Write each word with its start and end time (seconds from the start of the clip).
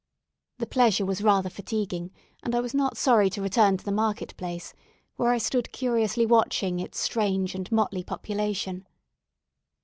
The 0.57 0.65
pleasure 0.65 1.05
was 1.05 1.21
rather 1.21 1.47
fatiguing, 1.51 2.09
and 2.41 2.55
I 2.55 2.59
was 2.59 2.73
not 2.73 2.97
sorry 2.97 3.29
to 3.29 3.39
return 3.43 3.77
to 3.77 3.85
the 3.85 3.91
market 3.91 4.35
place, 4.35 4.73
where 5.15 5.29
I 5.29 5.37
stood 5.37 5.71
curiously 5.71 6.25
watching 6.25 6.79
its 6.79 6.99
strange 6.99 7.53
and 7.53 7.71
motley 7.71 8.03
population. 8.03 8.87